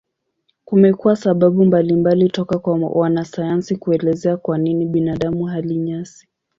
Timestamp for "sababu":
1.15-1.65